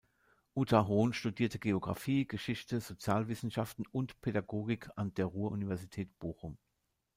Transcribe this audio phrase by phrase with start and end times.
[0.55, 6.57] Uta Hohn studierte Geographie, Geschichte, Sozialwissenschaften und Pädagogik an der Ruhr-Universität Bochum.